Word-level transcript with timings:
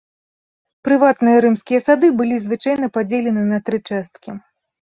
Прыватныя 0.87 1.43
рымскія 1.45 1.79
сады 1.89 2.07
былі 2.21 2.35
звычайна 2.47 2.91
падзелены 2.97 3.47
на 3.53 3.61
тры 3.69 3.77
часткі. 3.93 4.29